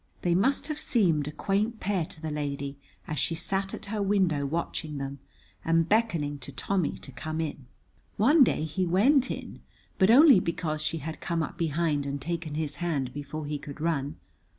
They 0.23 0.33
must 0.33 0.65
have 0.65 0.79
seemed 0.79 1.27
a 1.27 1.31
quaint 1.31 1.79
pair 1.79 2.07
to 2.07 2.19
the 2.19 2.31
lady 2.31 2.75
as 3.07 3.19
she 3.19 3.35
sat 3.35 3.71
at 3.75 3.85
her 3.85 4.01
window 4.01 4.47
watching 4.47 4.97
them 4.97 5.19
and 5.63 5.87
beckoning 5.87 6.39
to 6.39 6.51
Tommy 6.51 6.97
to 6.97 7.11
come 7.11 7.39
in. 7.39 7.67
One 8.17 8.43
day 8.43 8.63
he 8.63 8.83
went 8.83 9.29
in, 9.29 9.61
but 9.99 10.09
only 10.09 10.39
because 10.39 10.81
she 10.81 10.97
had 10.97 11.21
come 11.21 11.43
up 11.43 11.55
behind 11.55 12.07
and 12.07 12.19
taken 12.19 12.55
his 12.55 12.77
hand 12.77 13.13
before 13.13 13.45
he 13.45 13.59
could 13.59 13.79
run. 13.79 14.15